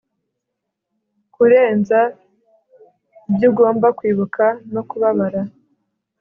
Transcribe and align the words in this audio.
Kurenza 1.33 1.99
ibyo 3.29 3.45
ugomba 3.51 3.87
kwibuka 3.97 4.45
no 4.73 4.81
kubabara 4.89 5.41